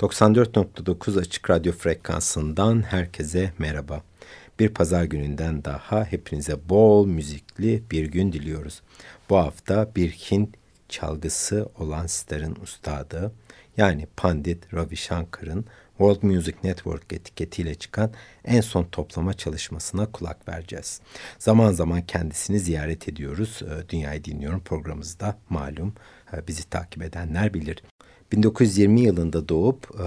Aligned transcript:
94.9 0.00 1.20
Açık 1.20 1.50
Radyo 1.50 1.72
frekansından 1.72 2.82
herkese 2.82 3.52
merhaba. 3.58 4.02
Bir 4.58 4.68
pazar 4.68 5.04
gününden 5.04 5.64
daha 5.64 6.04
hepinize 6.04 6.68
bol 6.68 7.06
müzikli 7.06 7.82
bir 7.90 8.04
gün 8.06 8.32
diliyoruz. 8.32 8.82
Bu 9.30 9.36
hafta 9.36 9.94
bir 9.96 10.10
Hint 10.10 10.54
çalgısı 10.88 11.68
olan 11.78 12.06
starın 12.06 12.56
ustadı 12.62 13.32
yani 13.76 14.06
Pandit 14.16 14.74
Ravi 14.74 14.96
Shankar'ın 14.96 15.66
World 15.98 16.22
Music 16.22 16.56
Network 16.64 17.12
etiketiyle 17.12 17.74
çıkan 17.74 18.12
en 18.44 18.60
son 18.60 18.84
toplama 18.84 19.34
çalışmasına 19.34 20.12
kulak 20.12 20.48
vereceğiz. 20.48 21.00
Zaman 21.38 21.72
zaman 21.72 22.02
kendisini 22.02 22.60
ziyaret 22.60 23.08
ediyoruz. 23.08 23.62
Ee, 23.62 23.88
Dünyayı 23.88 24.24
Dinliyorum 24.24 24.60
programımızda 24.60 25.38
malum 25.48 25.94
e, 26.32 26.46
bizi 26.48 26.70
takip 26.70 27.02
edenler 27.02 27.54
bilir. 27.54 27.82
1920 28.36 29.00
yılında 29.00 29.48
doğup 29.48 30.00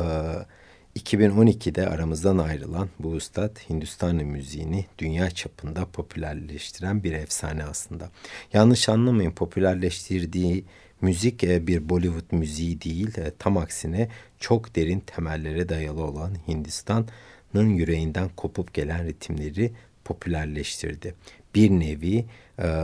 2012'de 0.95 1.81
e, 1.81 1.85
aramızdan 1.85 2.37
ayrılan 2.37 2.89
bu 2.99 3.09
ustad 3.09 3.57
Hindistan 3.69 4.15
müziğini 4.15 4.85
dünya 4.97 5.29
çapında 5.29 5.85
popülerleştiren 5.85 7.03
bir 7.03 7.13
efsane 7.13 7.63
aslında. 7.63 8.09
Yanlış 8.53 8.89
anlamayın 8.89 9.31
popülerleştirdiği 9.31 10.65
müzik 11.01 11.43
e, 11.43 11.67
bir 11.67 11.89
Bollywood 11.89 12.37
müziği 12.37 12.81
değil 12.81 13.17
e, 13.17 13.31
tam 13.39 13.57
aksine 13.57 14.09
çok 14.39 14.75
derin 14.75 14.99
temellere 14.99 15.69
dayalı 15.69 16.03
olan 16.03 16.31
Hindistan'ın 16.47 17.69
yüreğinden 17.69 18.29
kopup 18.37 18.73
gelen 18.73 19.05
ritimleri 19.05 19.71
popülerleştirdi. 20.05 21.15
Bir 21.55 21.69
nevi 21.69 22.25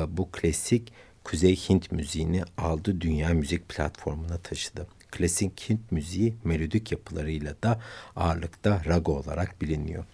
bu 0.07 0.31
klasik 0.31 0.93
Kuzey 1.23 1.55
Hint 1.55 1.91
müziğini 1.91 2.43
aldı 2.57 3.01
dünya 3.01 3.29
müzik 3.29 3.69
platformuna 3.69 4.37
taşıdı 4.37 4.87
klasik 5.13 5.69
Hint 5.69 5.91
müziği 5.91 6.35
melodik 6.43 6.91
yapılarıyla 6.91 7.55
da 7.63 7.79
ağırlıkta 8.15 8.81
raga 8.85 9.11
olarak 9.11 9.61
biliniyor. 9.61 10.05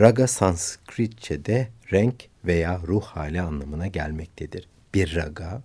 Raga 0.00 0.26
Sanskritçe'de 0.26 1.68
renk 1.92 2.14
veya 2.44 2.80
ruh 2.86 3.02
hali 3.02 3.40
anlamına 3.40 3.86
gelmektedir. 3.86 4.68
Bir 4.94 5.16
raga, 5.16 5.62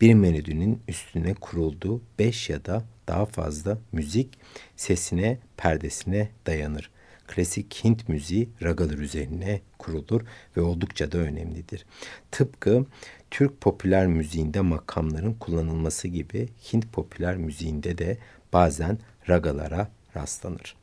bir 0.00 0.14
melodinin 0.14 0.82
üstüne 0.88 1.34
kurulduğu 1.34 2.02
beş 2.18 2.50
ya 2.50 2.64
da 2.64 2.84
daha 3.08 3.26
fazla 3.26 3.78
müzik 3.92 4.38
sesine, 4.76 5.38
perdesine 5.56 6.28
dayanır. 6.46 6.90
Klasik 7.28 7.84
Hint 7.84 8.08
müziği 8.08 8.48
ragalar 8.62 8.98
üzerine 8.98 9.60
kurulur 9.78 10.22
ve 10.56 10.60
oldukça 10.60 11.12
da 11.12 11.18
önemlidir. 11.18 11.86
Tıpkı 12.30 12.86
Türk 13.30 13.60
popüler 13.60 14.06
müziğinde 14.06 14.60
makamların 14.60 15.34
kullanılması 15.34 16.08
gibi 16.08 16.48
Hint 16.72 16.92
popüler 16.92 17.36
müziğinde 17.36 17.98
de 17.98 18.18
bazen 18.52 18.98
ragalara 19.28 19.88
rastlanır. 20.16 20.76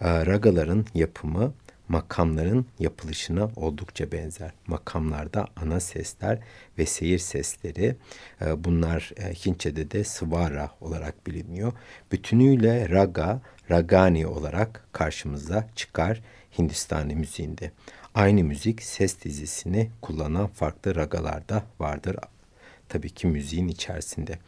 Ee, 0.00 0.26
ragaların 0.26 0.86
yapımı 0.94 1.52
makamların 1.88 2.66
yapılışına 2.78 3.50
oldukça 3.56 4.12
benzer. 4.12 4.52
Makamlarda 4.66 5.46
ana 5.56 5.80
sesler 5.80 6.38
ve 6.78 6.86
seyir 6.86 7.18
sesleri 7.18 7.96
e, 8.40 8.64
bunlar 8.64 9.12
e, 9.16 9.32
Hintçe'de 9.34 9.90
de 9.90 10.04
svara 10.04 10.70
olarak 10.80 11.26
biliniyor. 11.26 11.72
Bütünüyle 12.12 12.88
raga, 12.88 13.40
ragani 13.70 14.26
olarak 14.26 14.88
karşımıza 14.92 15.68
çıkar 15.76 16.22
Hindistani 16.58 17.14
müziğinde. 17.14 17.72
Aynı 18.14 18.44
müzik 18.44 18.82
ses 18.82 19.24
dizisini 19.24 19.90
kullanan 20.02 20.46
farklı 20.46 20.94
ragalarda 20.94 21.62
vardır 21.80 22.16
tabii 22.88 23.10
ki 23.10 23.26
müziğin 23.26 23.68
içerisinde. 23.68 24.38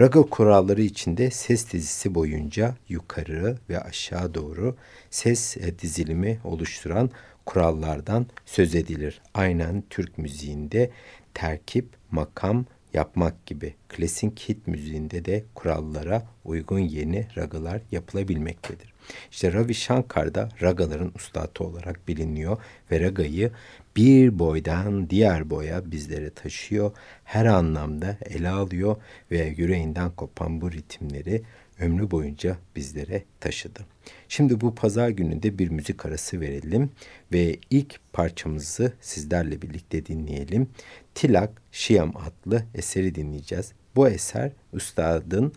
Raga 0.00 0.22
kuralları 0.22 0.82
içinde 0.82 1.30
ses 1.30 1.72
dizisi 1.72 2.14
boyunca 2.14 2.74
yukarı 2.88 3.58
ve 3.68 3.80
aşağı 3.80 4.34
doğru 4.34 4.76
ses 5.10 5.56
e, 5.56 5.78
dizilimi 5.78 6.40
oluşturan 6.44 7.10
kurallardan 7.46 8.26
söz 8.46 8.74
edilir. 8.74 9.22
Aynen 9.34 9.82
Türk 9.90 10.18
müziğinde 10.18 10.90
terkip, 11.34 11.88
makam, 12.10 12.64
yapmak 12.94 13.46
gibi 13.46 13.74
klasik 13.88 14.48
hit 14.48 14.66
müziğinde 14.66 15.24
de 15.24 15.44
kurallara 15.54 16.22
uygun 16.44 16.78
yeni 16.78 17.28
ragalar 17.36 17.80
yapılabilmektedir. 17.90 18.92
İşte 19.30 19.52
Ravi 19.52 19.74
Shankar 19.74 20.34
da 20.34 20.48
ragaların 20.62 21.12
ustası 21.14 21.64
olarak 21.64 22.08
biliniyor 22.08 22.58
ve 22.90 23.00
ragayı 23.00 23.50
bir 23.96 24.38
boydan 24.38 25.10
diğer 25.10 25.50
boya 25.50 25.90
bizlere 25.90 26.30
taşıyor. 26.30 26.92
Her 27.24 27.46
anlamda 27.46 28.18
ele 28.26 28.48
alıyor 28.48 28.96
ve 29.30 29.54
yüreğinden 29.56 30.10
kopan 30.10 30.60
bu 30.60 30.72
ritimleri 30.72 31.42
ömrü 31.80 32.10
boyunca 32.10 32.56
bizlere 32.76 33.24
taşıdı. 33.40 33.80
Şimdi 34.28 34.60
bu 34.60 34.74
pazar 34.74 35.08
gününde 35.08 35.58
bir 35.58 35.68
müzik 35.68 36.06
arası 36.06 36.40
verelim 36.40 36.90
ve 37.32 37.58
ilk 37.70 38.00
parçamızı 38.12 38.92
sizlerle 39.00 39.62
birlikte 39.62 40.06
dinleyelim. 40.06 40.68
Tilak 41.14 41.62
Şiyam 41.72 42.12
adlı 42.16 42.64
eseri 42.74 43.14
dinleyeceğiz. 43.14 43.72
Bu 43.96 44.08
eser 44.08 44.52
üstadın 44.72 45.52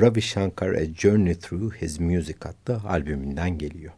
Ravi 0.00 0.22
Shankar 0.22 0.74
A 0.74 0.84
Journey 0.94 1.34
Through 1.34 1.74
His 1.74 2.00
Music 2.00 2.38
adlı 2.44 2.88
albümünden 2.88 3.58
geliyor. 3.58 3.92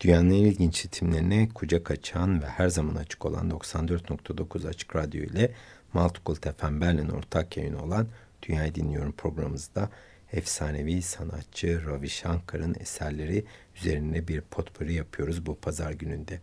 Dünyanın 0.00 0.30
en 0.30 0.44
ilginç 0.44 0.84
ritimlerine 0.84 1.48
kucak 1.54 1.90
açan 1.90 2.42
ve 2.42 2.46
her 2.46 2.68
zaman 2.68 2.94
açık 2.94 3.26
olan 3.26 3.50
94.9 3.50 4.68
Açık 4.68 4.96
Radyo 4.96 5.22
ile 5.22 5.52
Maltukul 5.92 6.34
Tefen 6.34 6.80
Berlin 6.80 7.08
ortak 7.08 7.56
yayını 7.56 7.82
olan 7.84 8.06
Dünyayı 8.42 8.74
Dinliyorum 8.74 9.12
programımızda 9.12 9.90
efsanevi 10.32 11.02
sanatçı 11.02 11.86
Ravi 11.86 12.08
Shankar'ın 12.08 12.76
eserleri 12.80 13.44
üzerine 13.76 14.28
bir 14.28 14.40
potpourri 14.40 14.94
yapıyoruz 14.94 15.46
bu 15.46 15.54
pazar 15.54 15.92
gününde. 15.92 16.40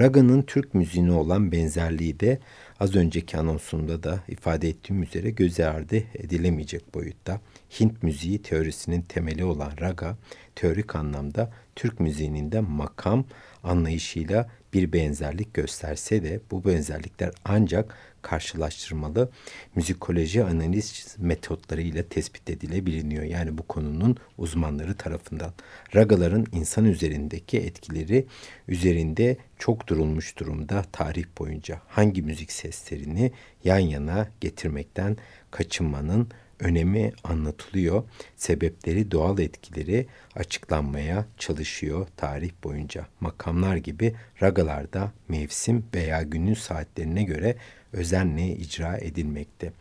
Raga'nın 0.00 0.42
Türk 0.42 0.74
müziğine 0.74 1.12
olan 1.12 1.52
benzerliği 1.52 2.20
de 2.20 2.38
az 2.80 2.96
önceki 2.96 3.38
anonsumda 3.38 4.02
da 4.02 4.20
ifade 4.28 4.68
ettiğim 4.68 5.02
üzere 5.02 5.30
göze 5.30 5.66
ardı 5.66 5.96
edilemeyecek 6.14 6.94
boyutta. 6.94 7.40
Hint 7.80 8.02
müziği 8.02 8.42
teorisinin 8.42 9.02
temeli 9.02 9.44
olan 9.44 9.72
raga, 9.80 10.16
teorik 10.54 10.96
anlamda 10.96 11.52
Türk 11.76 12.00
müziğinin 12.00 12.52
de 12.52 12.60
makam 12.60 13.24
anlayışıyla 13.62 14.50
bir 14.72 14.92
benzerlik 14.92 15.54
gösterse 15.54 16.22
de 16.24 16.40
bu 16.50 16.64
benzerlikler 16.64 17.32
ancak 17.44 17.94
karşılaştırmalı 18.30 19.30
müzikoloji 19.74 20.44
analiz 20.44 21.16
metotları 21.18 21.82
ile 21.82 22.06
tespit 22.06 22.50
edilebiliniyor. 22.50 23.24
Yani 23.24 23.58
bu 23.58 23.62
konunun 23.62 24.16
uzmanları 24.38 24.94
tarafından. 24.94 25.52
Ragaların 25.94 26.46
insan 26.52 26.84
üzerindeki 26.84 27.58
etkileri 27.58 28.26
üzerinde 28.68 29.36
çok 29.58 29.86
durulmuş 29.86 30.38
durumda 30.38 30.84
tarih 30.92 31.24
boyunca. 31.38 31.80
Hangi 31.88 32.22
müzik 32.22 32.52
seslerini 32.52 33.32
yan 33.64 33.78
yana 33.78 34.28
getirmekten 34.40 35.16
kaçınmanın 35.50 36.28
önemi 36.60 37.12
anlatılıyor. 37.24 38.04
Sebepleri, 38.36 39.10
doğal 39.10 39.38
etkileri 39.38 40.06
açıklanmaya 40.34 41.26
çalışıyor 41.38 42.06
tarih 42.16 42.50
boyunca. 42.64 43.06
Makamlar 43.20 43.76
gibi 43.76 44.14
ragalarda 44.42 45.12
mevsim 45.28 45.84
veya 45.94 46.22
günün 46.22 46.54
saatlerine 46.54 47.22
göre 47.22 47.56
özenle 47.92 48.56
icra 48.56 48.98
edilmekte. 48.98 49.72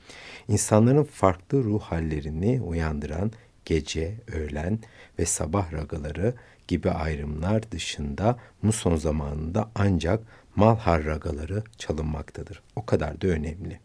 İnsanların 0.48 1.04
farklı 1.04 1.63
ruh 1.63 1.81
hallerini 1.81 2.62
uyandıran 2.62 3.31
gece, 3.65 4.15
öğlen 4.33 4.80
ve 5.19 5.25
sabah 5.25 5.74
ragaları 5.74 6.33
gibi 6.68 6.92
ayrımlar 6.92 7.71
dışında 7.71 8.39
muson 8.62 8.95
zamanında 8.95 9.69
ancak 9.75 10.19
malhar 10.56 11.06
ragaları 11.06 11.63
çalınmaktadır. 11.77 12.62
O 12.75 12.86
kadar 12.86 13.21
da 13.21 13.27
önemli. 13.27 13.80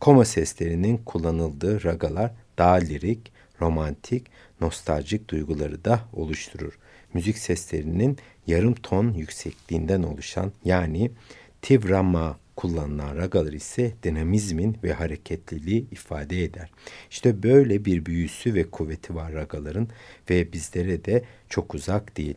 Koma 0.00 0.24
seslerinin 0.24 0.96
kullanıldığı 0.96 1.84
ragalar 1.84 2.30
daha 2.58 2.74
lirik, 2.74 3.32
romantik, 3.60 4.26
nostaljik 4.60 5.30
duyguları 5.30 5.84
da 5.84 6.00
oluşturur. 6.12 6.78
Müzik 7.14 7.38
seslerinin 7.38 8.18
yarım 8.46 8.74
ton 8.74 9.12
yüksekliğinden 9.12 10.02
oluşan 10.02 10.52
yani 10.64 11.10
tivrama 11.62 12.38
kullanılan 12.56 13.16
ragalar 13.16 13.52
ise 13.52 13.92
dinamizmin 14.02 14.78
ve 14.84 14.92
hareketliliği 14.92 15.86
ifade 15.90 16.44
eder. 16.44 16.70
İşte 17.10 17.42
böyle 17.42 17.84
bir 17.84 18.06
büyüsü 18.06 18.54
ve 18.54 18.70
kuvveti 18.70 19.14
var 19.14 19.32
ragaların 19.32 19.88
ve 20.30 20.52
bizlere 20.52 21.04
de 21.04 21.24
çok 21.48 21.74
uzak 21.74 22.16
değil. 22.16 22.34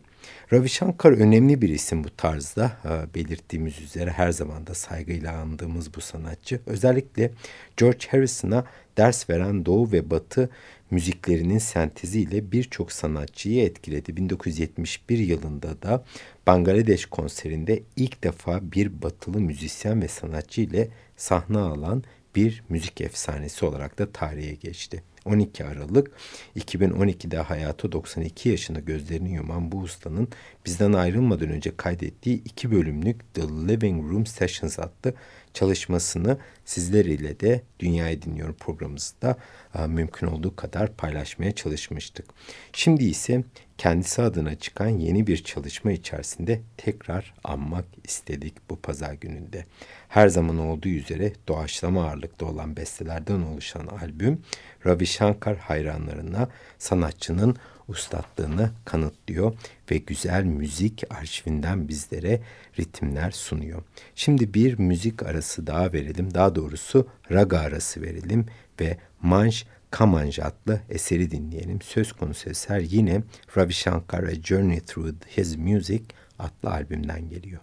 Ravi 0.52 0.68
Shankar 0.68 1.12
önemli 1.12 1.62
bir 1.62 1.68
isim 1.68 2.04
bu 2.04 2.16
tarzda. 2.16 2.72
Belirttiğimiz 3.14 3.80
üzere 3.80 4.10
her 4.10 4.30
zaman 4.30 4.66
da 4.66 4.74
saygıyla 4.74 5.38
andığımız 5.38 5.94
bu 5.94 6.00
sanatçı. 6.00 6.60
Özellikle 6.66 7.30
George 7.76 8.06
Harrison'a 8.10 8.64
ders 8.98 9.30
veren 9.30 9.66
Doğu 9.66 9.92
ve 9.92 10.10
Batı 10.10 10.50
müziklerinin 10.90 11.58
senteziyle 11.58 12.52
birçok 12.52 12.92
sanatçıyı 12.92 13.64
etkiledi. 13.64 14.16
1971 14.16 15.18
yılında 15.18 15.82
da 15.82 16.04
Bangladeş 16.46 17.06
konserinde 17.06 17.82
ilk 17.96 18.24
defa 18.24 18.72
bir 18.72 19.02
batılı 19.02 19.40
müzisyen 19.40 20.02
ve 20.02 20.08
sanatçı 20.08 20.60
ile 20.60 20.88
sahne 21.16 21.58
alan 21.58 22.04
bir 22.36 22.62
müzik 22.68 23.00
efsanesi 23.00 23.66
olarak 23.66 23.98
da 23.98 24.12
tarihe 24.12 24.54
geçti. 24.54 25.02
12 25.28 25.64
Aralık 25.64 26.10
2012'de 26.56 27.38
hayatı 27.38 27.92
92 27.92 28.48
yaşında 28.48 28.80
gözlerini 28.80 29.34
yuman 29.34 29.72
bu 29.72 29.78
ustanın 29.78 30.28
bizden 30.66 30.92
ayrılmadan 30.92 31.48
önce 31.48 31.76
kaydettiği 31.76 32.42
iki 32.44 32.70
bölümlük 32.70 33.34
The 33.34 33.42
Living 33.42 34.10
Room 34.10 34.26
Sessions 34.26 34.78
adlı 34.78 35.14
çalışmasını 35.54 36.38
sizler 36.64 37.04
ile 37.04 37.40
de 37.40 37.62
Dünyayı 37.80 38.22
Dinliyorum 38.22 38.54
programımızda 38.54 39.36
e, 39.78 39.86
mümkün 39.86 40.26
olduğu 40.26 40.56
kadar 40.56 40.96
paylaşmaya 40.96 41.52
çalışmıştık. 41.54 42.26
Şimdi 42.72 43.04
ise 43.04 43.44
kendisi 43.78 44.22
adına 44.22 44.54
çıkan 44.54 44.88
yeni 44.88 45.26
bir 45.26 45.44
çalışma 45.44 45.92
içerisinde 45.92 46.60
tekrar 46.76 47.34
anmak 47.44 47.84
istedik 48.04 48.54
bu 48.70 48.80
pazar 48.80 49.12
gününde. 49.12 49.64
Her 50.08 50.28
zaman 50.28 50.58
olduğu 50.58 50.88
üzere 50.88 51.32
doğaçlama 51.48 52.04
ağırlıkta 52.08 52.46
olan 52.46 52.76
bestelerden 52.76 53.42
oluşan 53.42 53.86
albüm 53.86 54.42
Ravi 54.86 55.06
Shankar 55.06 55.56
hayranlarına 55.56 56.48
sanatçının 56.78 57.56
ustatlığını 57.88 58.70
kanıtlıyor 58.84 59.52
ve 59.90 59.98
güzel 59.98 60.44
müzik 60.44 61.04
arşivinden 61.10 61.88
bizlere 61.88 62.40
ritimler 62.78 63.30
sunuyor. 63.30 63.82
Şimdi 64.14 64.54
bir 64.54 64.78
müzik 64.78 65.22
arası 65.22 65.66
daha 65.66 65.92
verelim. 65.92 66.34
Daha 66.34 66.54
doğrusu 66.54 67.08
raga 67.30 67.58
arası 67.58 68.02
verelim 68.02 68.46
ve 68.80 68.96
Manj 69.22 69.64
Kamanj 69.90 70.38
adlı 70.38 70.80
eseri 70.88 71.30
dinleyelim. 71.30 71.82
Söz 71.82 72.12
konusu 72.12 72.50
eser 72.50 72.80
yine 72.80 73.22
Ravi 73.56 73.72
Shankar 73.72 74.30
Journey 74.44 74.80
Through 74.80 75.14
His 75.36 75.56
Music 75.56 76.04
adlı 76.38 76.70
albümden 76.70 77.28
geliyor. 77.28 77.60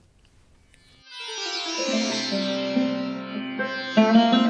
Thank 4.16 4.40
you. 4.40 4.45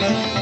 Müzik 0.00 0.10
müziğinin 0.10 0.35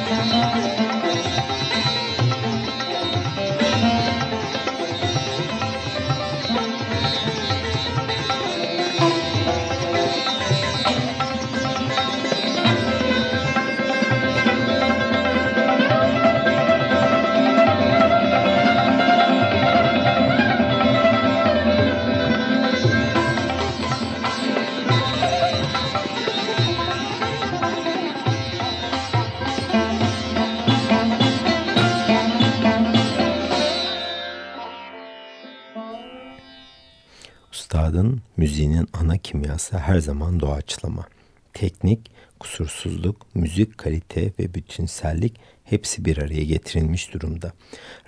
kimyası 39.65 39.87
her 39.93 39.99
zaman 39.99 40.41
doğaçlama. 40.41 41.07
Teknik, 41.53 42.11
kusursuzluk, 42.41 43.27
müzik 43.35 43.79
kalite 43.79 44.33
ve 44.39 44.55
bütünsellik 44.55 45.41
hepsi 45.65 46.05
bir 46.05 46.19
araya 46.19 46.45
getirilmiş 46.45 47.13
durumda. 47.15 47.53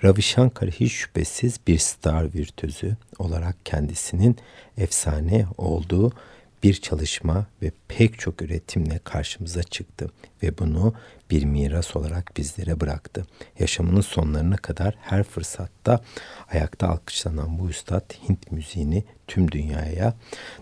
Ravi 0.03 0.21
Shankar 0.21 0.69
hiç 0.69 0.91
şüphesiz 0.91 1.59
bir 1.67 1.77
star 1.77 2.33
virtüzü 2.33 2.97
olarak 3.19 3.55
kendisinin 3.65 4.37
efsane 4.77 5.45
olduğu 5.57 6.11
bir 6.63 6.73
çalışma 6.73 7.45
ve 7.61 7.71
pek 7.87 8.19
çok 8.19 8.41
üretimle 8.41 8.99
karşımıza 9.03 9.63
çıktı 9.63 10.09
ve 10.43 10.57
bunu 10.57 10.93
bir 11.31 11.45
miras 11.45 11.95
olarak 11.95 12.37
bizlere 12.37 12.79
bıraktı. 12.79 13.25
Yaşamının 13.59 14.01
sonlarına 14.01 14.57
kadar 14.57 14.95
her 15.01 15.23
fırsatta 15.23 16.01
ayakta 16.51 16.87
alkışlanan 16.87 17.59
bu 17.59 17.69
üstad 17.69 18.13
Hint 18.29 18.51
müziğini 18.51 19.03
tüm 19.27 19.51
dünyaya 19.51 20.13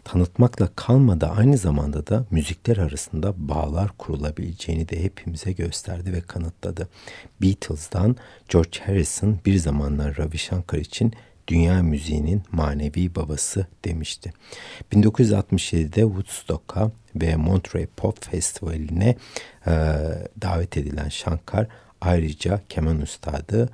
tanıtmakla 0.04 0.70
kalmadı 0.76 1.26
aynı 1.26 1.58
zamanda 1.58 2.08
da 2.08 2.26
müzikler 2.32 2.78
arasında 2.78 3.34
bağlar 3.38 3.92
kurulabileceğini 3.98 4.90
de 4.90 5.04
hepimize 5.04 5.52
gösterdi 5.52 6.14
ve 6.14 6.22
kanıtladı. 6.22 6.90
Beatles'dan 7.42 8.16
George 8.50 8.80
Harrison 8.86 9.40
bir 9.46 9.58
zamanlar 9.58 10.18
Ravi 10.18 10.38
Shankar 10.38 10.78
için 10.78 11.14
dünya 11.48 11.84
müziğinin 11.84 12.44
manevi 12.52 13.16
babası 13.16 13.68
demişti. 13.86 14.34
1967'de 14.94 16.02
Woodstock'a 16.02 16.92
ve 17.16 17.36
Monterey 17.36 17.86
Pop 17.86 18.26
Festivali'ne 18.26 19.16
e, 19.68 19.72
davet 20.42 20.78
edilen 20.78 21.10
Shankar 21.10 21.68
ayrıca 22.02 22.62
keman 22.70 23.02
üstadı 23.02 23.70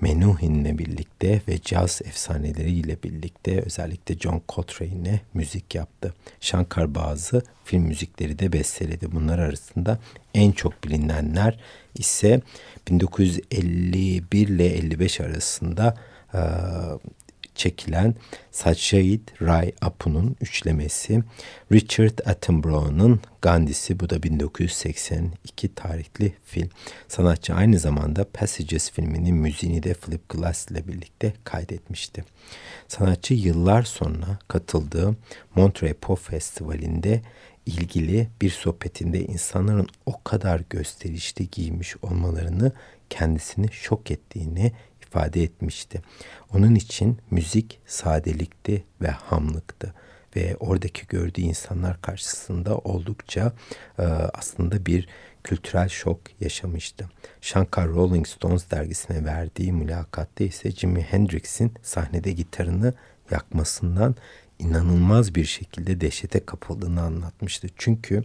Menuhin'le 0.00 0.78
birlikte 0.78 1.40
ve 1.48 1.58
caz 1.62 2.00
efsaneleriyle 2.04 3.02
birlikte 3.02 3.62
özellikle 3.66 4.18
John 4.18 4.42
Coltrane'e 4.48 5.20
müzik 5.34 5.74
yaptı. 5.74 6.14
Shankar 6.40 6.94
bazı 6.94 7.42
film 7.64 7.82
müzikleri 7.82 8.38
de 8.38 8.52
besteledi. 8.52 9.12
Bunlar 9.12 9.38
arasında 9.38 9.98
en 10.34 10.52
çok 10.52 10.84
bilinenler 10.84 11.58
ise 11.94 12.40
1951 12.88 14.48
ile 14.48 14.66
55 14.66 15.20
arasında 15.20 15.96
e, 16.36 16.40
çekilen 17.56 18.14
Satyajit 18.50 19.42
Ray 19.42 19.72
Apu'nun 19.80 20.36
üçlemesi, 20.40 21.22
Richard 21.72 22.18
Attenborough'un 22.26 23.20
Gandhi'si 23.42 24.00
bu 24.00 24.10
da 24.10 24.22
1982 24.22 25.74
tarihli 25.74 26.32
film. 26.44 26.68
Sanatçı 27.08 27.54
aynı 27.54 27.78
zamanda 27.78 28.24
Passages 28.32 28.90
filminin 28.90 29.36
müziğini 29.36 29.82
de 29.82 29.94
Philip 29.94 30.28
Glass 30.28 30.70
ile 30.70 30.88
birlikte 30.88 31.32
kaydetmişti. 31.44 32.24
Sanatçı 32.88 33.34
yıllar 33.34 33.82
sonra 33.82 34.38
katıldığı 34.48 35.16
Monterey 35.54 35.94
Pop 35.94 36.18
Festivali'nde 36.18 37.22
ilgili 37.66 38.28
bir 38.42 38.50
sohbetinde 38.50 39.20
insanların 39.20 39.88
o 40.06 40.22
kadar 40.22 40.62
gösterişli 40.70 41.50
giymiş 41.50 41.96
olmalarını 42.02 42.72
kendisini 43.10 43.72
şok 43.72 44.10
ettiğini 44.10 44.72
ifade 45.16 45.42
etmişti. 45.42 46.02
Onun 46.54 46.74
için 46.74 47.18
müzik 47.30 47.80
sadelikti 47.86 48.84
ve 49.02 49.08
hamlıktı 49.08 49.94
ve 50.36 50.56
oradaki 50.60 51.06
gördüğü 51.06 51.40
insanlar 51.40 52.02
karşısında 52.02 52.78
oldukça 52.78 53.52
e, 53.98 54.02
aslında 54.34 54.86
bir 54.86 55.08
kültürel 55.44 55.88
şok 55.88 56.20
yaşamıştı. 56.40 57.08
Shankar 57.40 57.88
Rolling 57.88 58.26
Stones 58.26 58.70
dergisine 58.70 59.24
verdiği 59.24 59.72
mülakatta 59.72 60.44
ise 60.44 60.70
Jimi 60.70 61.02
Hendrix'in 61.02 61.72
sahnede 61.82 62.32
gitarını 62.32 62.94
yakmasından 63.30 64.16
inanılmaz 64.58 65.34
bir 65.34 65.44
şekilde 65.44 66.00
dehşete 66.00 66.46
kapıldığını 66.46 67.02
anlatmıştı. 67.02 67.68
Çünkü 67.76 68.24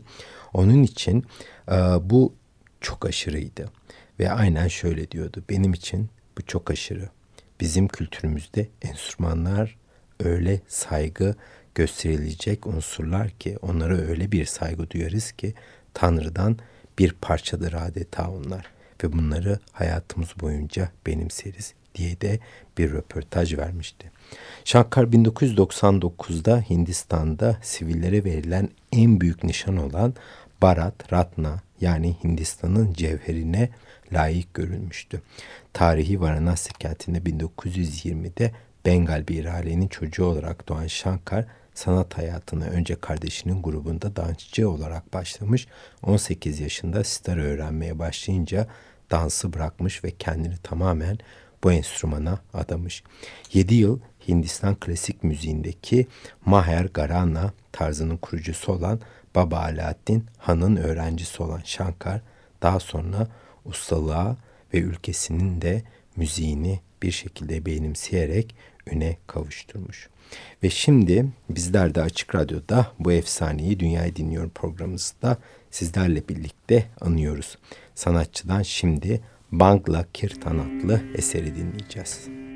onun 0.53 0.83
için 0.83 1.25
e, 1.71 1.75
bu 2.01 2.33
çok 2.81 3.05
aşırıydı 3.05 3.71
ve 4.19 4.31
aynen 4.31 4.67
şöyle 4.67 5.11
diyordu. 5.11 5.43
Benim 5.49 5.73
için 5.73 6.09
bu 6.37 6.41
çok 6.41 6.71
aşırı. 6.71 7.09
Bizim 7.59 7.87
kültürümüzde 7.87 8.67
enstrümanlar 8.81 9.77
öyle 10.19 10.61
saygı 10.67 11.35
gösterilecek 11.75 12.67
unsurlar 12.67 13.29
ki 13.29 13.57
onlara 13.61 13.97
öyle 13.97 14.31
bir 14.31 14.45
saygı 14.45 14.89
duyarız 14.89 15.31
ki 15.31 15.53
Tanrı'dan 15.93 16.57
bir 16.99 17.13
parçadır 17.13 17.73
adeta 17.73 18.29
onlar 18.31 18.65
ve 19.03 19.13
bunları 19.13 19.59
hayatımız 19.71 20.29
boyunca 20.39 20.91
benimseriz 21.05 21.73
diye 21.95 22.21
de 22.21 22.39
bir 22.77 22.91
röportaj 22.91 23.57
vermişti. 23.57 24.11
Shankar 24.65 25.03
1999'da 25.03 26.61
Hindistan'da 26.69 27.57
sivillere 27.61 28.23
verilen 28.23 28.69
en 28.91 29.21
büyük 29.21 29.43
nişan 29.43 29.77
olan 29.77 30.13
Bharat 30.61 31.13
Ratna 31.13 31.61
yani 31.81 32.15
Hindistan'ın 32.23 32.93
cevherine 32.93 33.69
layık 34.13 34.53
görülmüştü. 34.53 35.21
Tarihi 35.73 36.21
Varanasi 36.21 36.73
kentinde 36.73 37.17
1920'de 37.17 38.51
Bengal 38.85 39.27
bir 39.27 39.45
ailenin 39.45 39.87
çocuğu 39.87 40.25
olarak 40.25 40.69
doğan 40.69 40.87
Shankar 40.87 41.45
sanat 41.73 42.17
hayatına 42.17 42.65
önce 42.65 42.95
kardeşinin 42.95 43.61
grubunda 43.61 44.15
dansçı 44.15 44.69
olarak 44.69 45.13
başlamış. 45.13 45.67
18 46.03 46.59
yaşında 46.59 47.03
sitar 47.03 47.37
öğrenmeye 47.37 47.99
başlayınca 47.99 48.67
dansı 49.11 49.53
bırakmış 49.53 50.03
ve 50.03 50.11
kendini 50.11 50.57
tamamen 50.63 51.17
bu 51.63 51.71
enstrümana 51.71 52.39
adamış. 52.53 53.03
7 53.53 53.75
yıl 53.75 53.99
Hindistan 54.27 54.75
klasik 54.75 55.23
müziğindeki 55.23 56.07
Maher 56.45 56.85
Garana 56.85 57.53
tarzının 57.71 58.17
kurucusu 58.17 58.71
olan 58.71 58.99
Baba 59.35 59.57
Alaaddin 59.57 60.25
Han'ın 60.37 60.75
öğrencisi 60.75 61.43
olan 61.43 61.61
Shankar 61.65 62.21
daha 62.61 62.79
sonra 62.79 63.27
ustalığa 63.65 64.37
ve 64.73 64.77
ülkesinin 64.79 65.61
de 65.61 65.83
müziğini 66.15 66.79
bir 67.03 67.11
şekilde 67.11 67.65
benimseyerek 67.65 68.55
üne 68.91 69.17
kavuşturmuş. 69.27 70.09
Ve 70.63 70.69
şimdi 70.69 71.25
bizler 71.49 71.95
de 71.95 72.01
Açık 72.01 72.35
Radyo'da 72.35 72.91
bu 72.99 73.11
efsaneyi 73.11 73.79
Dünyayı 73.79 74.15
Dinliyor 74.15 74.49
programımızda 74.49 75.37
sizlerle 75.71 76.27
birlikte 76.27 76.85
anıyoruz. 77.01 77.57
Sanatçıdan 77.95 78.61
şimdi 78.61 79.21
Bangla 79.51 80.05
Kirtan 80.13 80.57
adlı 80.57 81.01
eseri 81.15 81.55
dinleyeceğiz. 81.55 82.50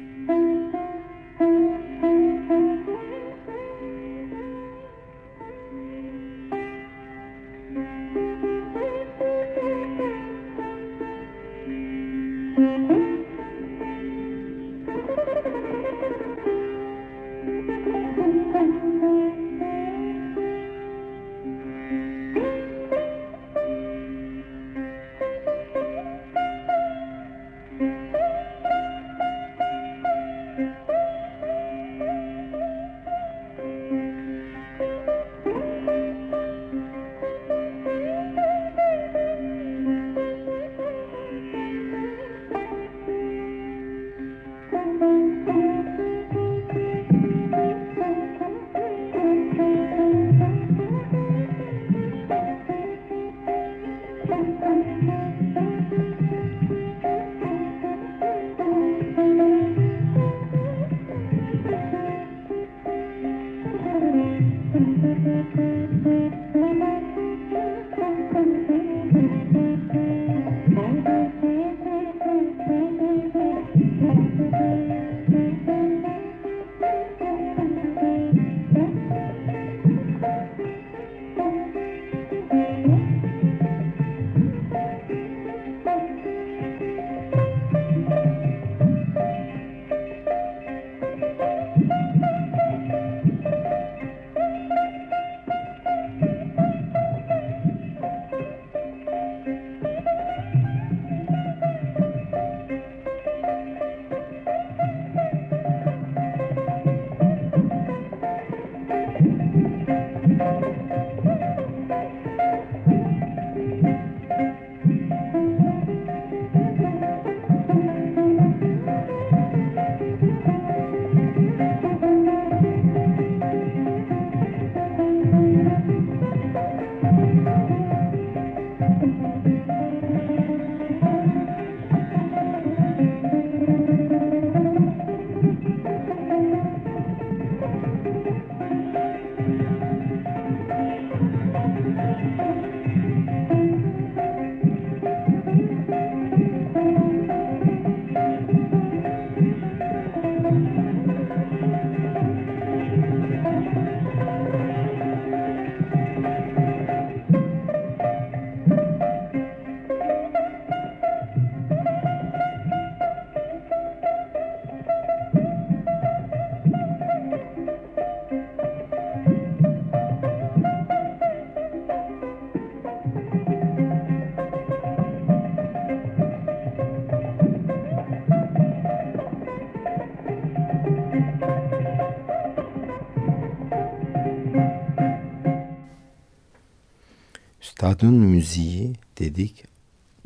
Üstadın 187.96 188.16
müziği 188.16 188.94
dedik 189.20 189.64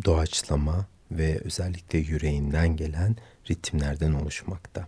doğaçlama 0.05 0.87
ve 1.11 1.39
özellikle 1.43 1.99
yüreğinden 1.99 2.75
gelen 2.75 3.15
ritimlerden 3.49 4.13
oluşmakta. 4.13 4.87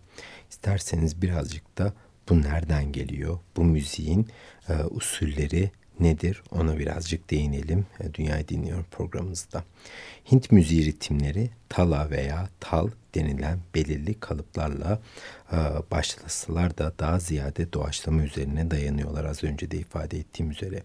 İsterseniz 0.49 1.21
birazcık 1.21 1.77
da 1.77 1.93
bu 2.29 2.41
nereden 2.41 2.91
geliyor? 2.91 3.39
Bu 3.57 3.63
müziğin 3.63 4.27
e, 4.69 4.73
usulleri 4.83 5.71
nedir? 5.99 6.43
Ona 6.51 6.79
birazcık 6.79 7.31
değinelim 7.31 7.85
e, 7.99 8.13
Dünyayı 8.13 8.47
Dinliyor 8.47 8.83
programımızda. 8.83 9.63
Hint 10.31 10.51
müziği 10.51 10.85
ritimleri 10.85 11.49
tala 11.69 12.09
veya 12.09 12.49
tal 12.59 12.89
denilen 13.15 13.59
belirli 13.75 14.19
kalıplarla 14.19 14.99
başlasalar 15.91 16.77
da 16.77 16.93
daha 16.99 17.19
ziyade 17.19 17.73
doğaçlama 17.73 18.23
üzerine 18.23 18.71
dayanıyorlar 18.71 19.25
az 19.25 19.43
önce 19.43 19.71
de 19.71 19.77
ifade 19.77 20.17
ettiğim 20.17 20.51
üzere. 20.51 20.83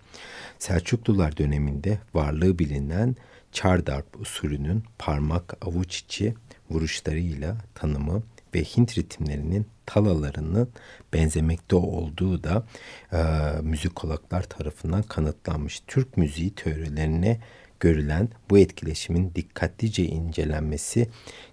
Selçuklular 0.59 1.37
döneminde 1.37 1.98
varlığı 2.14 2.59
bilinen 2.59 3.16
çardarp 3.52 4.20
usulünün 4.20 4.85
parmak 4.98 5.66
avuç 5.66 5.98
içi 5.98 6.35
vuruşlarıyla 6.70 7.57
tanımı 7.74 8.22
ve 8.55 8.64
Hint 8.64 8.98
ritimlerinin 8.98 9.66
talalarının 9.87 10.68
benzemekte 11.12 11.76
olduğu 11.76 12.42
da 12.44 12.66
e, 13.12 13.18
müzikologlar 13.62 14.42
tarafından 14.42 15.02
kanıtlanmış. 15.02 15.83
Türk 15.87 16.16
müziği 16.16 16.55
teorilerine 16.55 17.40
görülen 17.80 18.28
bu 18.50 18.58
etkileşimin 18.58 19.32
dikkatlice 19.34 20.04
incelenmesi 20.04 21.08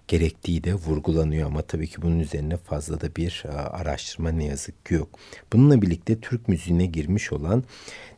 gerektiği 0.08 0.64
de 0.64 0.74
vurgulanıyor 0.74 1.46
ama 1.46 1.62
tabii 1.62 1.86
ki 1.86 2.02
bunun 2.02 2.18
üzerine 2.18 2.56
fazla 2.56 3.00
da 3.00 3.16
bir 3.16 3.42
e, 3.46 3.48
araştırma 3.48 4.30
ne 4.30 4.44
yazık 4.44 4.86
ki 4.86 4.94
yok. 4.94 5.18
Bununla 5.52 5.82
birlikte 5.82 6.20
Türk 6.20 6.48
müziğine 6.48 6.86
girmiş 6.86 7.32
olan 7.32 7.64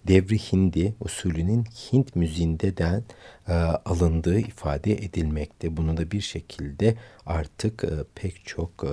devri 0.07 0.39
Hindi 0.39 0.95
usulünün 1.01 1.65
Hint 1.65 2.17
müziğinde 2.17 2.77
de 2.77 3.03
alındığı 3.85 4.39
ifade 4.39 4.93
edilmekte. 4.93 5.77
Bunu 5.77 5.97
da 5.97 6.11
bir 6.11 6.21
şekilde 6.21 6.95
artık 7.27 7.85
e, 7.85 7.89
pek 8.15 8.47
çok 8.47 8.85
e, 8.85 8.93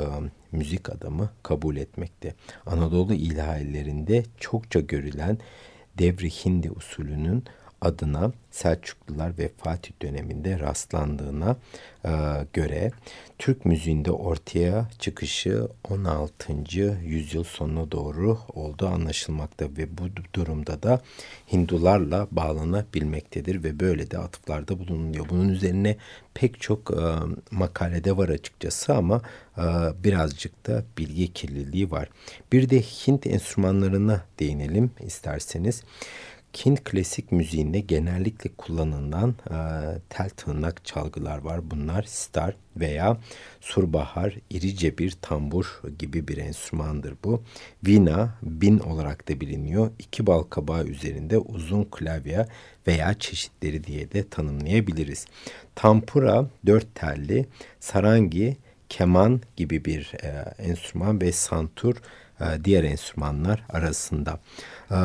müzik 0.52 0.90
adamı 0.90 1.30
kabul 1.44 1.76
etmekte. 1.76 2.34
Anadolu 2.66 3.14
ilahilerinde 3.14 4.24
çokça 4.40 4.80
görülen 4.80 5.38
devri 5.98 6.30
Hindi 6.30 6.72
usulünün 6.72 7.44
adına 7.84 8.32
Selçuklular 8.52 9.38
ve 9.38 9.50
Fatih 9.58 9.92
döneminde 10.02 10.60
rastlandığına 10.60 11.58
e, 12.06 12.12
göre 12.54 12.92
Türk 13.40 13.66
müziğinde 13.66 14.12
ortaya 14.12 14.90
çıkışı 15.00 15.68
16. 15.90 16.54
yüzyıl 17.04 17.44
sonuna 17.44 17.92
doğru 17.92 18.38
olduğu 18.54 18.88
anlaşılmakta 18.88 19.66
ve 19.78 19.98
bu 19.98 20.04
durumda 20.34 20.84
da 20.84 21.02
Hindularla 21.54 22.28
bağlanabilmektedir 22.32 23.64
ve 23.64 23.80
böyle 23.80 24.12
de 24.12 24.18
atıflarda 24.18 24.80
bulunuyor. 24.80 25.30
Bunun 25.30 25.50
üzerine 25.50 25.98
pek 26.34 26.62
çok 26.62 26.92
e, 26.92 27.04
makalede 27.52 28.18
var 28.18 28.30
açıkçası 28.30 28.96
ama 28.96 29.22
e, 29.58 29.64
birazcık 30.04 30.68
da 30.68 30.84
bilgi 30.98 31.34
kirliliği 31.34 31.92
var. 31.92 32.10
Bir 32.52 32.70
de 32.70 32.82
Hint 32.82 33.28
enstrümanlarına 33.28 34.22
değinelim 34.40 34.92
isterseniz. 35.00 35.84
Hint 36.54 36.84
klasik 36.84 37.32
müziğinde 37.32 37.80
genellikle 37.80 38.50
kullanılan 38.58 39.30
e, 39.30 39.58
tel 40.10 40.30
tırnak 40.30 40.86
çalgılar 40.86 41.38
var. 41.38 41.72
Bunlar 41.72 42.04
star 42.04 42.56
veya 42.78 43.18
surbahar, 43.62 44.36
irice 44.50 44.98
bir 44.98 45.12
tambur 45.22 45.82
gibi 46.00 46.28
bir 46.28 46.38
enstrümandır 46.38 47.14
bu. 47.24 47.44
Vina, 47.88 48.36
bin 48.44 48.80
olarak 48.80 49.30
da 49.30 49.42
biliniyor. 49.42 49.92
İki 50.00 50.28
bal 50.28 50.44
kabağı 50.44 50.86
üzerinde 50.86 51.38
uzun 51.38 51.84
klavye 51.84 52.48
veya 52.88 53.14
çeşitleri 53.14 53.84
diye 53.84 54.12
de 54.12 54.30
tanımlayabiliriz. 54.30 55.26
Tampura, 55.76 56.50
dört 56.66 56.96
telli, 56.96 57.46
sarangi, 57.80 58.58
keman 58.90 59.42
gibi 59.56 59.86
bir 59.86 60.12
e, 60.24 60.28
enstrüman 60.58 61.22
ve 61.22 61.32
santur 61.32 61.96
e, 62.42 62.46
diğer 62.64 62.84
enstrümanlar 62.84 63.64
arasında. 63.70 64.40
E, 64.92 64.98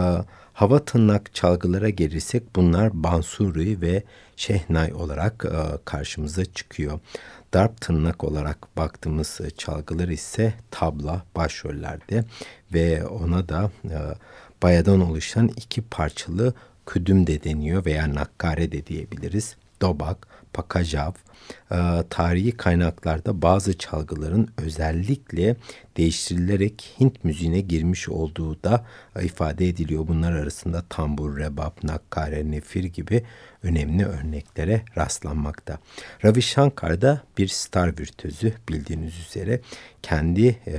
Hava 0.58 0.84
tırnak 0.84 1.34
çalgılara 1.34 1.88
gelirsek 1.88 2.56
bunlar 2.56 3.02
bansuri 3.02 3.80
ve 3.80 4.02
şehnay 4.36 4.92
olarak 4.92 5.44
e, 5.44 5.78
karşımıza 5.84 6.44
çıkıyor. 6.44 7.00
Darp 7.54 7.80
tırnak 7.80 8.24
olarak 8.24 8.76
baktığımız 8.76 9.40
çalgılar 9.56 10.08
ise 10.08 10.54
tabla 10.70 11.22
başrollerde 11.36 12.24
ve 12.74 13.06
ona 13.06 13.48
da 13.48 13.70
e, 13.84 13.98
bayadan 14.62 15.00
oluşan 15.00 15.48
iki 15.48 15.82
parçalı 15.82 16.54
küdüm 16.86 17.26
de 17.26 17.44
deniyor 17.44 17.84
veya 17.84 18.14
nakkare 18.14 18.72
de 18.72 18.86
diyebiliriz. 18.86 19.56
Dobak, 19.82 20.28
Pakajav, 20.52 21.12
e, 21.72 21.78
tarihi 22.10 22.56
kaynaklarda 22.56 23.42
bazı 23.42 23.78
çalgıların 23.78 24.48
özellikle 24.56 25.56
değiştirilerek 25.96 26.94
Hint 27.00 27.24
müziğine 27.24 27.60
girmiş 27.60 28.08
olduğu 28.08 28.62
da 28.62 28.86
e, 29.16 29.24
ifade 29.24 29.68
ediliyor. 29.68 30.08
Bunlar 30.08 30.32
arasında 30.32 30.84
tambur, 30.88 31.38
rebap, 31.38 31.84
nakkare, 31.84 32.50
nefir 32.50 32.84
gibi 32.84 33.24
önemli 33.62 34.04
örneklere 34.04 34.82
rastlanmakta. 34.96 35.78
Ravi 36.24 36.42
Shankar 36.42 37.00
da 37.00 37.22
bir 37.38 37.48
star 37.48 37.98
virtüözü 37.98 38.52
bildiğiniz 38.68 39.18
üzere 39.18 39.60
kendi 40.02 40.46
e, 40.46 40.76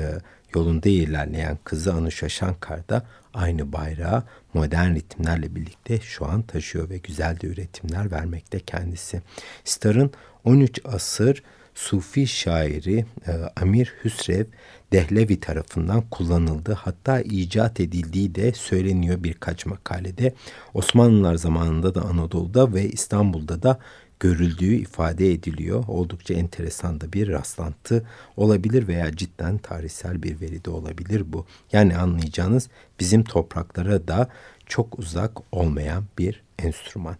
yolunda 0.55 0.89
ilerleyen 0.89 1.57
kızı 1.63 1.93
Anusha 1.93 2.29
Shankar 2.29 2.89
da 2.89 3.05
aynı 3.33 3.73
bayrağı 3.73 4.23
modern 4.53 4.95
ritimlerle 4.95 5.55
birlikte 5.55 5.99
şu 5.99 6.25
an 6.25 6.41
taşıyor 6.41 6.89
ve 6.89 6.97
güzel 6.97 7.39
de 7.39 7.47
üretimler 7.47 8.11
vermekte 8.11 8.59
kendisi. 8.59 9.21
Star'ın 9.63 10.11
13 10.43 10.79
asır 10.85 11.43
Sufi 11.75 12.27
şairi 12.27 13.05
e, 13.27 13.31
Amir 13.61 13.93
Hüsrev 14.03 14.45
Dehlevi 14.91 15.39
tarafından 15.39 16.01
kullanıldı. 16.01 16.73
Hatta 16.73 17.21
icat 17.21 17.79
edildiği 17.79 18.35
de 18.35 18.51
söyleniyor 18.51 19.23
birkaç 19.23 19.65
makalede. 19.65 20.33
Osmanlılar 20.73 21.35
zamanında 21.35 21.95
da 21.95 22.01
Anadolu'da 22.01 22.73
ve 22.73 22.89
İstanbul'da 22.89 23.63
da 23.63 23.79
görüldüğü 24.19 24.75
ifade 24.75 25.31
ediliyor. 25.31 25.83
Oldukça 25.87 26.33
enteresan 26.33 27.01
da 27.01 27.13
bir 27.13 27.27
rastlantı 27.29 28.07
olabilir 28.37 28.87
veya 28.87 29.15
cidden 29.15 29.57
tarihsel 29.57 30.23
bir 30.23 30.41
veri 30.41 30.65
de 30.65 30.69
olabilir 30.69 31.23
bu. 31.33 31.45
Yani 31.71 31.97
anlayacağınız 31.97 32.69
bizim 32.99 33.23
topraklara 33.23 34.07
da 34.07 34.27
çok 34.65 34.99
uzak 34.99 35.31
olmayan 35.51 36.03
bir 36.17 36.43
enstrüman. 36.59 37.15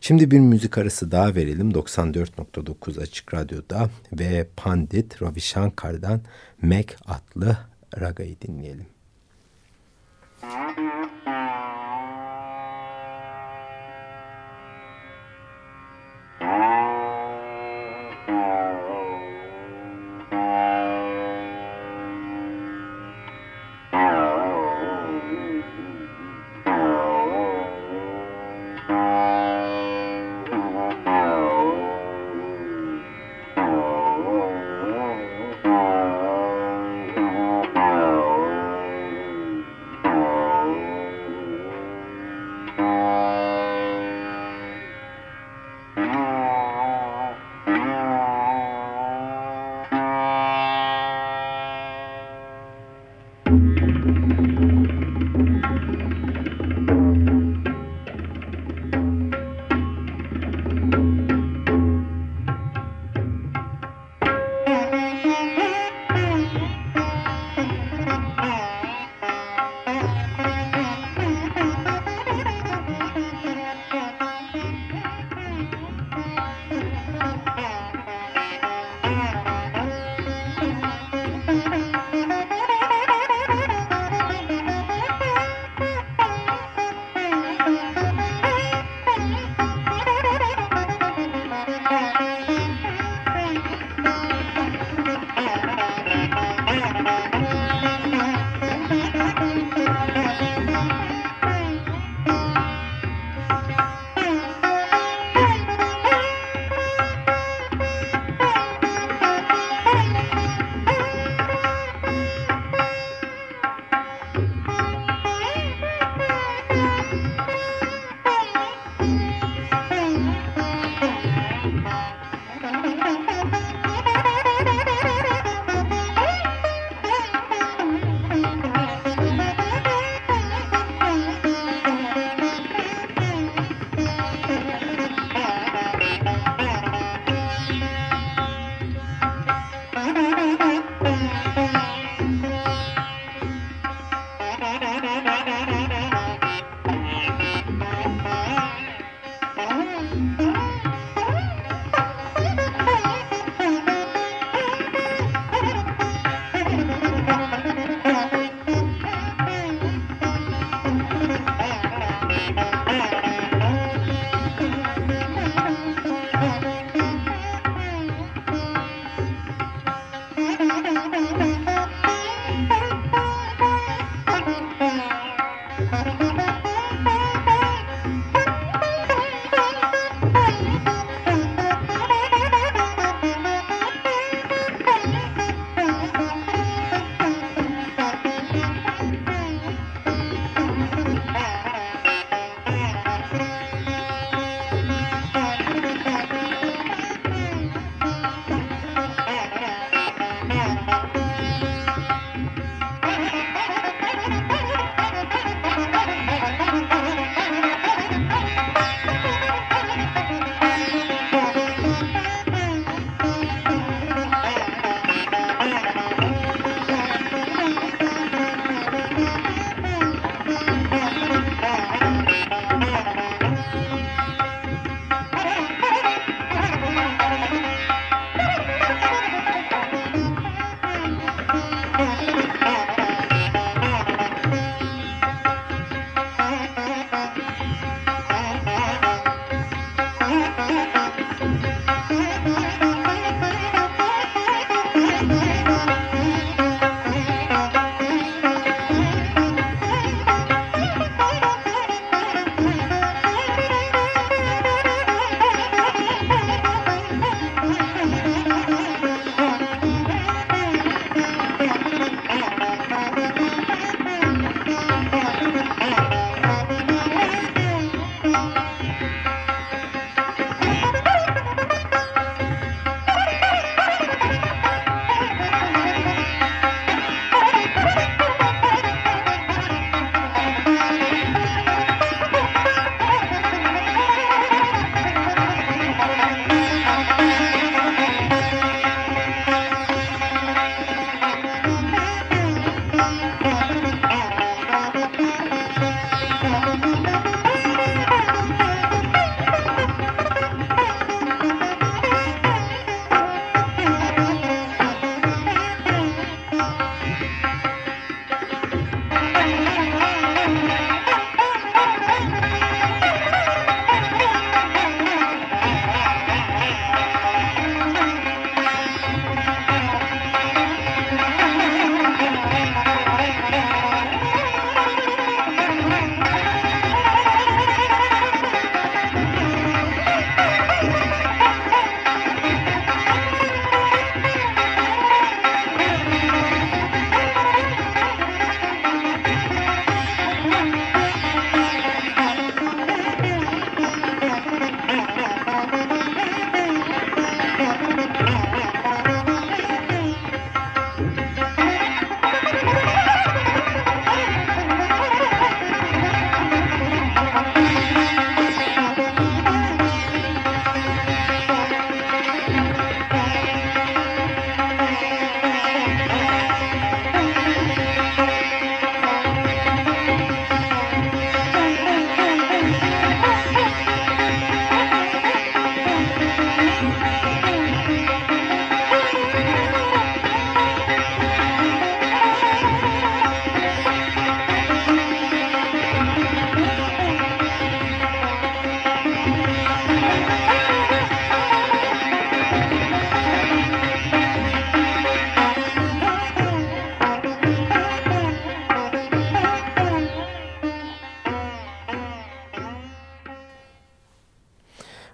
Şimdi 0.00 0.30
bir 0.30 0.40
müzik 0.40 0.78
arası 0.78 1.10
daha 1.10 1.34
verelim 1.34 1.70
94.9 1.70 3.00
Açık 3.02 3.34
Radyo'da 3.34 3.90
ve 4.12 4.48
Pandit 4.56 5.22
Ravi 5.22 5.40
Shankar'dan 5.40 6.20
Meg 6.62 6.88
adlı 7.06 7.58
ragayı 8.00 8.40
dinleyelim. 8.40 8.86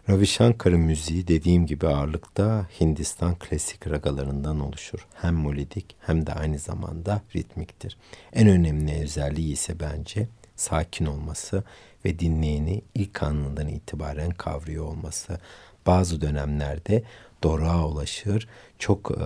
Ravi 0.09 0.27
Shankar 0.27 0.73
müziği 0.73 1.29
dediğim 1.29 1.67
gibi 1.67 1.89
ağırlıkta 1.89 2.67
Hindistan 2.81 3.35
klasik 3.39 3.87
ragalarından 3.87 4.61
oluşur. 4.61 5.07
Hem 5.15 5.35
molidik 5.35 5.97
hem 6.01 6.27
de 6.27 6.33
aynı 6.33 6.59
zamanda 6.59 7.23
ritmiktir. 7.37 7.97
En 8.33 8.49
önemli 8.49 9.03
özelliği 9.03 9.53
ise 9.53 9.81
bence 9.81 10.29
sakin 10.57 11.07
olması 11.07 11.65
ve 12.05 12.19
dinleyeni 12.19 12.83
ilk 12.95 13.23
anından 13.23 13.69
itibaren 13.69 14.31
kavruyor 14.31 14.85
olması. 14.85 15.41
Bazı 15.87 16.21
dönemlerde 16.21 17.03
doruğa 17.43 17.87
ulaşır, 17.89 18.49
çok 18.79 19.11
e, 19.11 19.25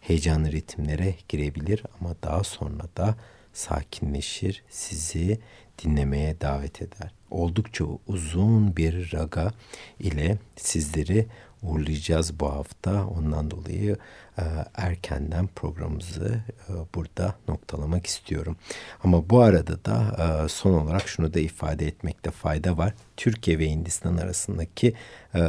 heyecanlı 0.00 0.52
ritimlere 0.52 1.14
girebilir 1.28 1.82
ama 2.00 2.14
daha 2.22 2.44
sonra 2.44 2.84
da 2.96 3.14
sakinleşir, 3.52 4.62
sizi 4.70 5.40
dinlemeye 5.84 6.40
davet 6.40 6.82
eder. 6.82 7.19
Oldukça 7.30 7.84
uzun 8.06 8.76
bir 8.76 9.12
raga 9.12 9.52
ile 10.00 10.38
sizleri 10.56 11.26
uğurlayacağız 11.62 12.40
bu 12.40 12.52
hafta. 12.52 13.06
Ondan 13.06 13.50
dolayı 13.50 13.96
e, 14.38 14.42
erkenden 14.74 15.46
programımızı 15.46 16.40
e, 16.68 16.72
burada 16.94 17.34
noktalamak 17.48 18.06
istiyorum. 18.06 18.56
Ama 19.04 19.30
bu 19.30 19.40
arada 19.40 19.84
da 19.84 20.16
e, 20.44 20.48
son 20.48 20.72
olarak 20.72 21.08
şunu 21.08 21.34
da 21.34 21.40
ifade 21.40 21.86
etmekte 21.86 22.30
fayda 22.30 22.78
var. 22.78 22.94
Türkiye 23.16 23.58
ve 23.58 23.70
Hindistan 23.70 24.16
arasındaki 24.16 24.94
e, 25.34 25.40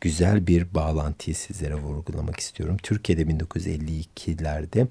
güzel 0.00 0.46
bir 0.46 0.74
bağlantıyı 0.74 1.36
sizlere 1.36 1.74
vurgulamak 1.74 2.40
istiyorum. 2.40 2.76
Türkiye'de 2.82 3.22
1952'lerde 3.22 4.86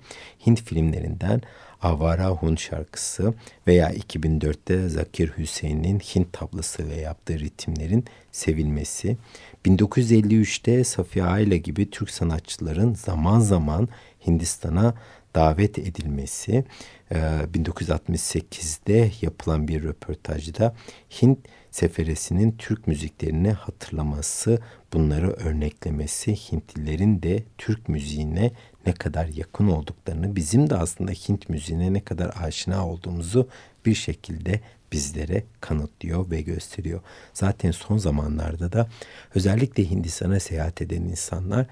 Hint 0.46 0.64
filmlerinden 0.64 1.42
Avara 1.82 2.30
Hun 2.30 2.56
şarkısı 2.56 3.34
veya 3.68 3.94
2004'te 3.94 4.90
Zakir 4.90 5.32
Hüseyin'in 5.38 6.00
Hint 6.00 6.34
tablasıyla 6.34 6.96
yaptığı 6.96 7.40
ritimlerin 7.40 8.06
sevilmesi, 8.32 9.18
1953'te 9.66 10.84
Safiye 10.84 11.26
Ayla 11.26 11.58
gibi 11.58 11.90
Türk 11.90 12.10
sanatçıların 12.10 12.94
zaman 12.94 13.40
zaman 13.40 13.90
Hindistan'a 14.28 14.94
davet 15.36 15.80
edilmesi, 15.80 16.64
1968'de 17.12 19.12
yapılan 19.22 19.68
bir 19.68 19.84
röportajda 19.84 20.76
Hint 21.22 21.40
seferesinin 21.72 22.52
Türk 22.52 22.88
müziklerini 22.88 23.52
hatırlaması, 23.52 24.60
bunları 24.94 25.32
örneklemesi 25.32 26.36
Hintlilerin 26.36 27.24
de 27.24 27.44
Türk 27.58 27.90
müziğine 27.90 28.52
ne 28.86 28.94
kadar 28.94 29.28
yakın 29.28 29.68
olduklarını, 29.68 30.36
bizim 30.36 30.70
de 30.70 30.76
aslında 30.76 31.12
Hint 31.12 31.50
müziğine 31.50 31.94
ne 31.94 32.04
kadar 32.04 32.32
aşina 32.42 32.88
olduğumuzu 32.88 33.50
bir 33.86 33.96
şekilde 33.96 34.62
bizlere 34.92 35.44
kanıtlıyor 35.62 36.32
ve 36.32 36.42
gösteriyor. 36.42 37.02
Zaten 37.34 37.72
son 37.72 37.98
zamanlarda 37.98 38.72
da 38.72 38.88
özellikle 39.36 39.90
Hindistan'a 39.90 40.40
seyahat 40.40 40.82
eden 40.82 41.02
insanlar 41.02 41.66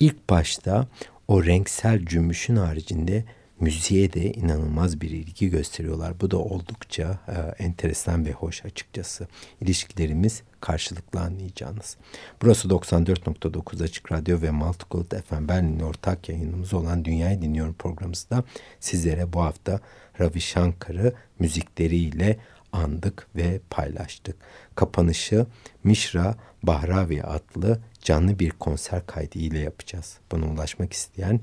ilk 0.00 0.30
başta 0.30 0.86
o 1.28 1.44
renksel 1.44 2.06
cümbüşün 2.06 2.56
haricinde 2.56 3.24
müziğe 3.62 4.12
de 4.12 4.32
inanılmaz 4.32 5.00
bir 5.00 5.10
ilgi 5.10 5.50
gösteriyorlar. 5.50 6.20
Bu 6.20 6.30
da 6.30 6.38
oldukça 6.38 7.18
e, 7.28 7.64
enteresan 7.64 8.26
ve 8.26 8.32
hoş 8.32 8.64
açıkçası. 8.64 9.28
İlişkilerimiz 9.60 10.42
karşılıklı 10.60 11.20
anlayacağınız. 11.20 11.96
Burası 12.42 12.68
94.9 12.68 13.84
Açık 13.84 14.12
Radyo 14.12 14.42
ve 14.42 14.50
Multicult 14.50 15.14
FM 15.24 15.48
Berlin'in 15.48 15.80
ortak 15.80 16.28
yayınımız 16.28 16.74
olan 16.74 17.04
Dünyayı 17.04 17.42
Dinliyorum 17.42 17.74
programımızda 17.74 18.44
sizlere 18.80 19.32
bu 19.32 19.40
hafta 19.42 19.80
Ravi 20.20 20.40
Shankar'ı 20.40 21.14
müzikleriyle 21.38 22.38
andık 22.72 23.26
ve 23.36 23.60
paylaştık. 23.70 24.36
Kapanışı 24.74 25.46
Mishra 25.84 26.34
Bahravi 26.62 27.22
adlı 27.22 27.80
canlı 28.00 28.38
bir 28.38 28.50
konser 28.50 29.06
kaydı 29.06 29.38
ile 29.38 29.58
yapacağız. 29.58 30.18
Bana 30.32 30.46
ulaşmak 30.46 30.92
isteyen 30.92 31.40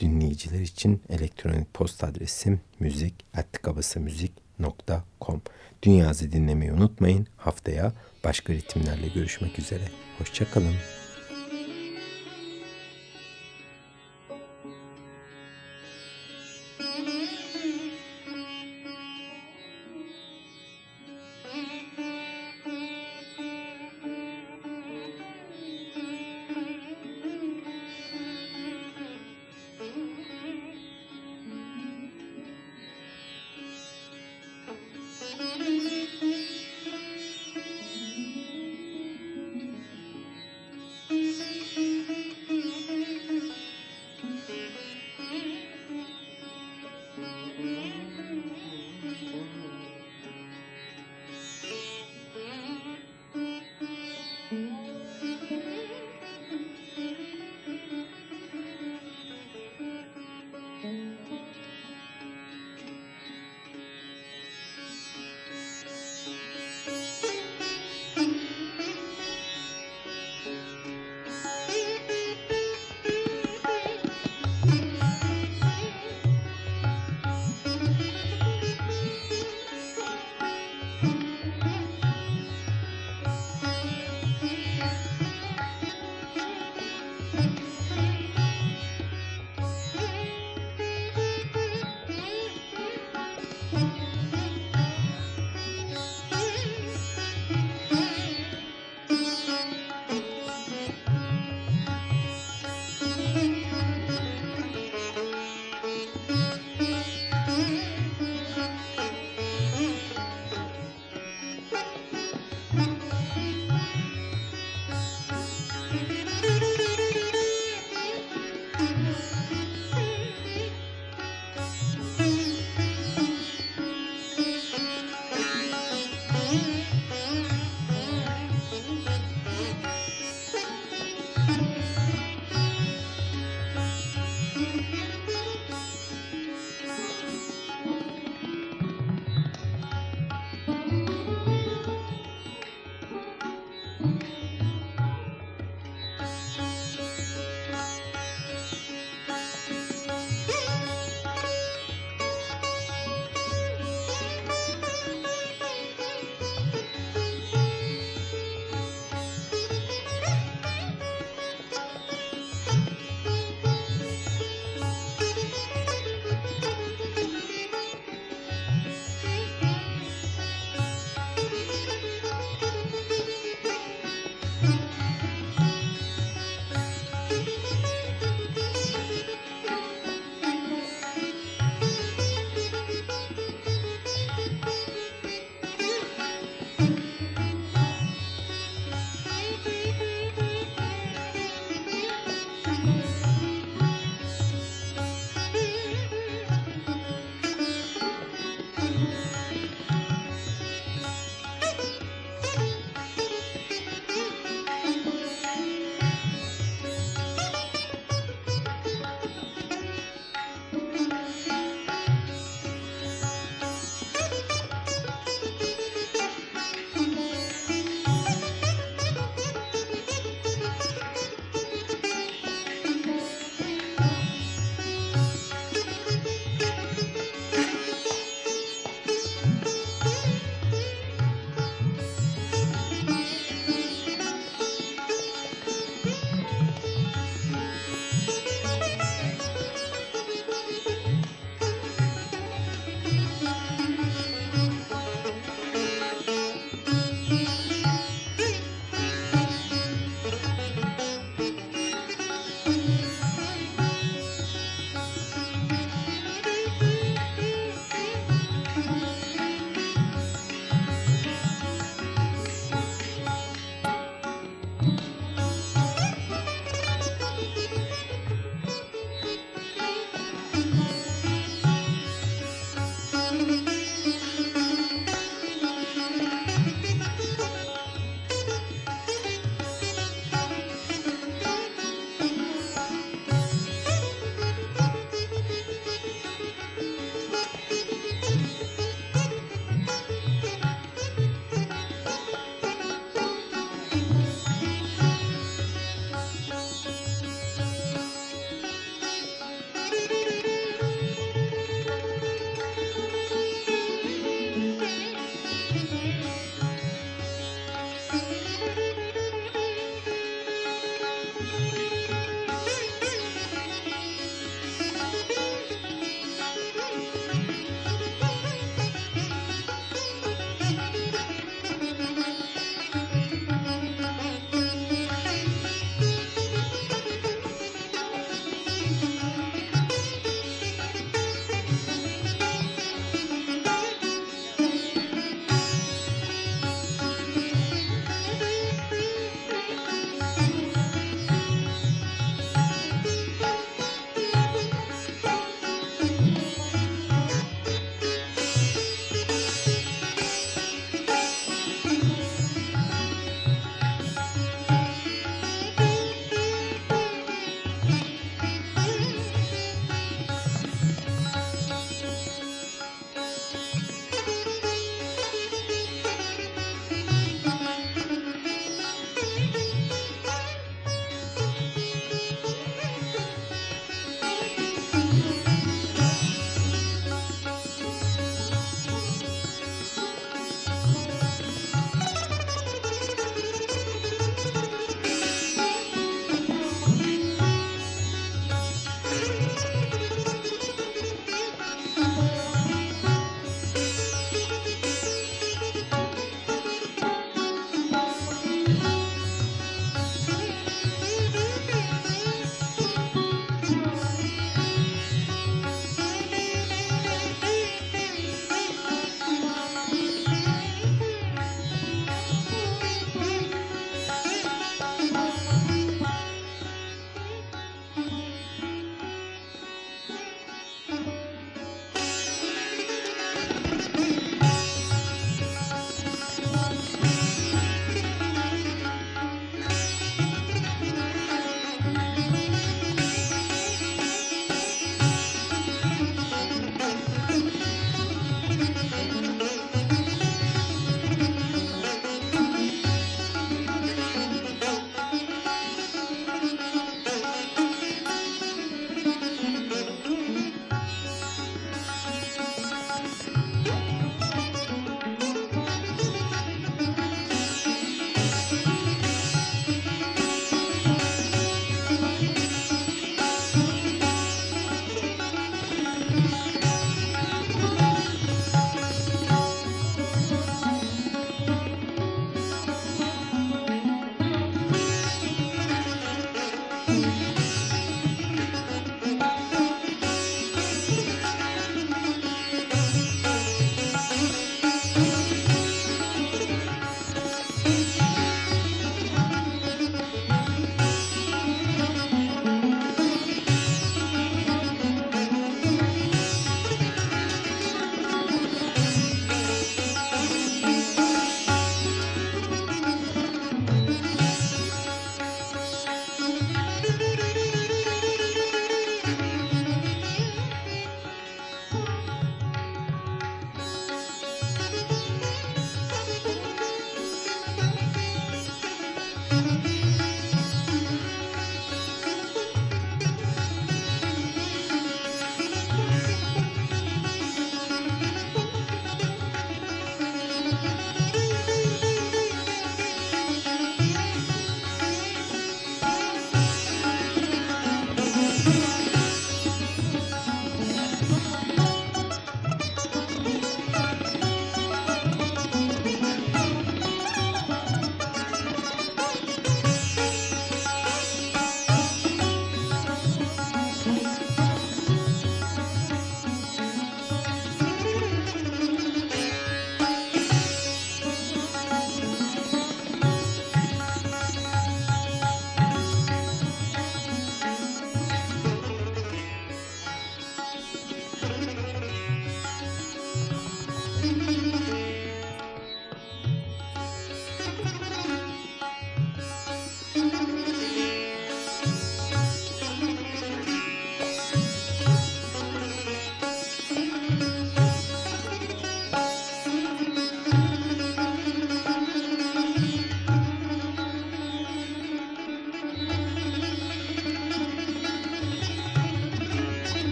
dinleyiciler 0.00 0.60
için 0.60 1.02
elektronik 1.08 1.74
posta 1.74 2.06
adresim 2.06 2.60
müzik.atikabasamüzik.com 2.80 5.42
Dünyazı 5.82 6.32
dinlemeyi 6.32 6.72
unutmayın. 6.72 7.26
Haftaya 7.36 7.92
başka 8.24 8.52
ritimlerle 8.52 9.08
görüşmek 9.08 9.58
üzere. 9.58 9.84
Hoşçakalın. 10.18 10.74